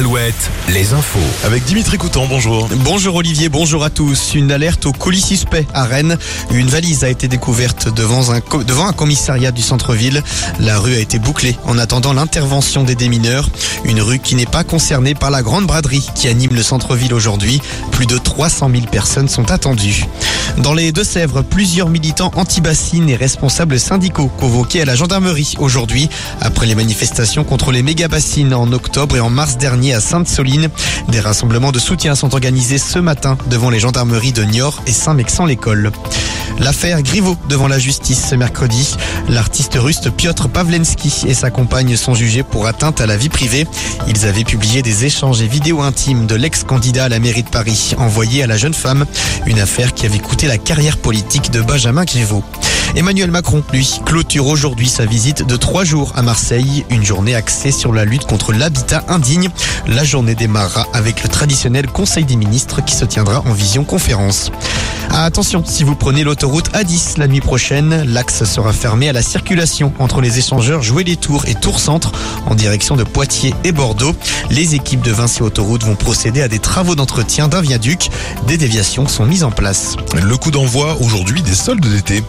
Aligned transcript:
Alouette, 0.00 0.50
les 0.70 0.94
infos. 0.94 1.18
Avec 1.44 1.62
Dimitri 1.64 1.98
Coutan, 1.98 2.24
bonjour. 2.26 2.70
Bonjour 2.76 3.16
Olivier, 3.16 3.50
bonjour 3.50 3.84
à 3.84 3.90
tous. 3.90 4.32
Une 4.34 4.50
alerte 4.50 4.86
au 4.86 4.92
colis 4.92 5.20
suspect 5.20 5.66
à 5.74 5.84
Rennes. 5.84 6.16
Une 6.52 6.68
valise 6.68 7.04
a 7.04 7.10
été 7.10 7.28
découverte 7.28 7.92
devant 7.94 8.30
un, 8.30 8.40
co- 8.40 8.64
devant 8.64 8.86
un 8.86 8.94
commissariat 8.94 9.52
du 9.52 9.60
centre-ville. 9.60 10.22
La 10.58 10.78
rue 10.78 10.94
a 10.94 11.00
été 11.00 11.18
bouclée 11.18 11.54
en 11.66 11.76
attendant 11.76 12.14
l'intervention 12.14 12.82
des 12.82 12.94
démineurs. 12.94 13.50
Une 13.84 14.00
rue 14.00 14.20
qui 14.20 14.36
n'est 14.36 14.46
pas 14.46 14.64
concernée 14.64 15.14
par 15.14 15.30
la 15.30 15.42
grande 15.42 15.66
braderie 15.66 16.08
qui 16.14 16.28
anime 16.28 16.54
le 16.54 16.62
centre-ville 16.62 17.12
aujourd'hui. 17.12 17.60
Plus 17.92 18.06
de 18.06 18.16
300 18.16 18.70
000 18.72 18.86
personnes 18.86 19.28
sont 19.28 19.50
attendues. 19.50 20.06
Dans 20.56 20.72
les 20.72 20.92
Deux-Sèvres, 20.92 21.42
plusieurs 21.42 21.90
militants 21.90 22.32
anti-bassines 22.36 23.10
et 23.10 23.16
responsables 23.16 23.78
syndicaux 23.78 24.28
convoqués 24.38 24.80
à 24.80 24.86
la 24.86 24.94
gendarmerie 24.96 25.56
aujourd'hui 25.58 26.08
après 26.40 26.64
les 26.64 26.74
manifestations 26.74 27.44
contre 27.44 27.70
les 27.70 27.82
méga-bassines 27.82 28.54
en 28.54 28.72
octobre 28.72 29.14
et 29.16 29.20
en 29.20 29.28
mars 29.28 29.58
dernier 29.58 29.89
à 29.92 30.00
Sainte-Soline. 30.00 30.68
Des 31.08 31.20
rassemblements 31.20 31.72
de 31.72 31.78
soutien 31.78 32.14
sont 32.14 32.32
organisés 32.34 32.78
ce 32.78 32.98
matin 32.98 33.36
devant 33.48 33.70
les 33.70 33.78
gendarmeries 33.78 34.32
de 34.32 34.44
Niort 34.44 34.82
et 34.86 34.92
Saint-Mexan-l'École. 34.92 35.92
L'affaire 36.60 37.02
Griveaux 37.02 37.36
devant 37.48 37.68
la 37.68 37.78
justice 37.78 38.26
ce 38.28 38.34
mercredi. 38.34 38.94
L'artiste 39.28 39.76
russe 39.76 40.02
Piotr 40.14 40.48
Pavlensky 40.48 41.24
et 41.26 41.34
sa 41.34 41.50
compagne 41.50 41.96
sont 41.96 42.14
jugés 42.14 42.42
pour 42.42 42.66
atteinte 42.66 43.00
à 43.00 43.06
la 43.06 43.16
vie 43.16 43.30
privée. 43.30 43.66
Ils 44.06 44.26
avaient 44.26 44.44
publié 44.44 44.82
des 44.82 45.06
échanges 45.06 45.40
et 45.40 45.48
vidéos 45.48 45.80
intimes 45.80 46.26
de 46.26 46.34
l'ex-candidat 46.34 47.04
à 47.04 47.08
la 47.08 47.18
mairie 47.18 47.44
de 47.44 47.48
Paris 47.48 47.94
envoyés 47.96 48.42
à 48.42 48.46
la 48.46 48.58
jeune 48.58 48.74
femme. 48.74 49.06
Une 49.46 49.58
affaire 49.58 49.94
qui 49.94 50.04
avait 50.04 50.18
coûté 50.18 50.46
la 50.46 50.58
carrière 50.58 50.98
politique 50.98 51.50
de 51.50 51.62
Benjamin 51.62 52.04
Griveaux. 52.04 52.44
Emmanuel 52.96 53.30
Macron, 53.30 53.62
lui, 53.72 54.00
clôture 54.04 54.46
aujourd'hui 54.48 54.88
sa 54.88 55.06
visite 55.06 55.46
de 55.46 55.56
trois 55.56 55.84
jours 55.84 56.12
à 56.16 56.22
Marseille, 56.22 56.84
une 56.90 57.04
journée 57.04 57.36
axée 57.36 57.70
sur 57.70 57.92
la 57.92 58.04
lutte 58.04 58.26
contre 58.26 58.52
l'habitat 58.52 59.04
indigne. 59.08 59.48
La 59.86 60.02
journée 60.02 60.34
démarrera 60.34 60.88
avec 60.92 61.22
le 61.22 61.28
traditionnel 61.28 61.86
Conseil 61.86 62.24
des 62.24 62.36
ministres 62.36 62.84
qui 62.84 62.94
se 62.94 63.04
tiendra 63.04 63.42
en 63.46 63.52
vision 63.52 63.84
conférence. 63.84 64.50
Ah, 65.12 65.24
attention, 65.24 65.64
si 65.66 65.82
vous 65.82 65.96
prenez 65.96 66.22
l'autoroute 66.22 66.70
A10 66.70 67.18
la 67.18 67.26
nuit 67.26 67.40
prochaine, 67.40 68.04
l'axe 68.04 68.44
sera 68.44 68.72
fermé 68.72 69.08
à 69.08 69.12
la 69.12 69.22
circulation 69.22 69.92
entre 69.98 70.20
les 70.20 70.38
échangeurs 70.38 70.82
Jouer 70.82 71.02
les 71.02 71.16
Tours 71.16 71.46
et 71.46 71.56
Tours 71.56 71.80
Centre 71.80 72.12
en 72.46 72.54
direction 72.54 72.94
de 72.94 73.02
Poitiers 73.02 73.52
et 73.64 73.72
Bordeaux. 73.72 74.14
Les 74.50 74.76
équipes 74.76 75.02
de 75.02 75.10
Vinci 75.10 75.42
Autoroute 75.42 75.82
vont 75.82 75.96
procéder 75.96 76.42
à 76.42 76.48
des 76.48 76.60
travaux 76.60 76.94
d'entretien 76.94 77.48
d'un 77.48 77.60
viaduc. 77.60 78.08
Des 78.46 78.56
déviations 78.56 79.08
sont 79.08 79.26
mises 79.26 79.42
en 79.42 79.50
place. 79.50 79.96
Le 80.14 80.36
coup 80.36 80.52
d'envoi 80.52 80.96
aujourd'hui 81.00 81.42
des 81.42 81.54
soldes 81.54 81.84
d'été. 81.84 82.22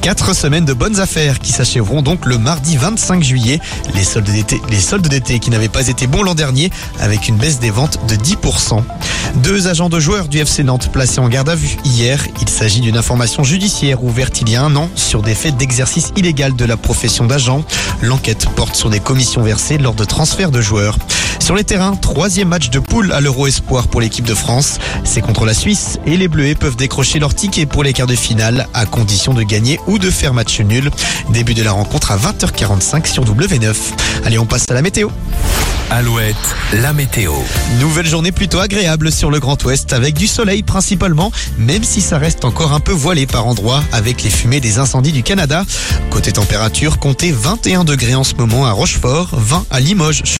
Quatre 0.00 0.32
semaines 0.32 0.64
de 0.64 0.74
bonnes 0.74 1.00
affaires 1.00 1.40
qui 1.40 1.50
s'achèveront 1.50 2.02
donc 2.02 2.24
le 2.24 2.38
mardi 2.38 2.76
25 2.76 3.20
juillet. 3.20 3.58
Les 3.96 4.04
soldes 4.04 4.30
d'été, 4.30 4.60
les 4.70 4.80
soldes 4.80 5.08
d'été 5.08 5.40
qui 5.40 5.50
n'avaient 5.50 5.68
pas 5.68 5.88
été 5.88 6.06
bons 6.06 6.22
l'an 6.22 6.36
dernier 6.36 6.70
avec 7.00 7.26
une 7.26 7.36
baisse 7.36 7.58
des 7.58 7.70
ventes 7.70 7.98
de 8.06 8.14
10%. 8.14 8.84
Deux 9.36 9.68
agents 9.68 9.88
de 9.88 10.00
joueurs 10.00 10.28
du 10.28 10.38
FC 10.38 10.64
Nantes 10.64 10.90
placés 10.92 11.20
en 11.20 11.28
garde 11.28 11.48
à 11.48 11.54
vue 11.54 11.76
hier. 11.84 12.26
Il 12.40 12.48
s'agit 12.48 12.80
d'une 12.80 12.96
information 12.96 13.44
judiciaire 13.44 14.02
ouverte 14.02 14.40
il 14.40 14.50
y 14.50 14.56
a 14.56 14.62
un 14.62 14.74
an 14.76 14.88
sur 14.94 15.22
des 15.22 15.34
faits 15.34 15.56
d'exercice 15.56 16.12
illégal 16.16 16.56
de 16.56 16.64
la 16.64 16.76
profession 16.76 17.26
d'agent. 17.26 17.64
L'enquête 18.02 18.48
porte 18.56 18.74
sur 18.74 18.90
des 18.90 19.00
commissions 19.00 19.42
versées 19.42 19.78
lors 19.78 19.94
de 19.94 20.04
transferts 20.04 20.50
de 20.50 20.60
joueurs. 20.60 20.98
Sur 21.38 21.54
les 21.54 21.64
terrains, 21.64 21.94
troisième 21.96 22.48
match 22.48 22.70
de 22.70 22.78
poule 22.78 23.12
à 23.12 23.20
l'Euro 23.20 23.46
Espoir 23.46 23.88
pour 23.88 24.00
l'équipe 24.00 24.26
de 24.26 24.34
France. 24.34 24.78
C'est 25.04 25.20
contre 25.20 25.44
la 25.46 25.54
Suisse 25.54 25.98
et 26.04 26.16
les 26.16 26.28
Bleus 26.28 26.54
peuvent 26.54 26.76
décrocher 26.76 27.18
leur 27.18 27.34
ticket 27.34 27.66
pour 27.66 27.82
les 27.82 27.92
quarts 27.92 28.06
de 28.06 28.16
finale 28.16 28.68
à 28.74 28.86
condition 28.86 29.34
de 29.34 29.42
gagner 29.42 29.80
ou 29.86 29.98
de 29.98 30.10
faire 30.10 30.34
match 30.34 30.60
nul. 30.60 30.90
Début 31.30 31.54
de 31.54 31.62
la 31.62 31.72
rencontre 31.72 32.10
à 32.10 32.16
20h45 32.16 33.06
sur 33.06 33.24
W9. 33.24 33.74
Allez, 34.24 34.38
on 34.38 34.46
passe 34.46 34.64
à 34.68 34.74
la 34.74 34.82
météo. 34.82 35.08
Alouette, 35.90 36.36
la 36.74 36.92
météo. 36.92 37.32
Nouvelle 37.80 38.06
journée 38.06 38.30
plutôt 38.30 38.58
agréable 38.58 39.10
sur 39.10 39.30
le 39.30 39.40
Grand 39.40 39.62
Ouest 39.64 39.94
avec 39.94 40.14
du 40.14 40.26
soleil 40.26 40.62
principalement, 40.62 41.32
même 41.56 41.82
si 41.82 42.02
ça 42.02 42.18
reste 42.18 42.44
encore 42.44 42.74
un 42.74 42.80
peu 42.80 42.92
voilé 42.92 43.26
par 43.26 43.46
endroits 43.46 43.82
avec 43.90 44.22
les 44.22 44.28
fumées 44.28 44.60
des 44.60 44.78
incendies 44.78 45.12
du 45.12 45.22
Canada. 45.22 45.64
Côté 46.10 46.32
température, 46.32 46.98
comptez 46.98 47.32
21 47.32 47.84
degrés 47.84 48.14
en 48.14 48.24
ce 48.24 48.34
moment 48.34 48.66
à 48.66 48.72
Rochefort, 48.72 49.30
20 49.32 49.64
à 49.70 49.80
Limoges. 49.80 50.22